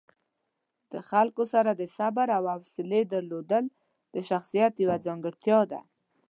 [0.91, 3.65] د خلکو سره د صبر او حوصلې درلودل
[4.13, 5.81] د شخصیت یوه ځانګړتیا ده.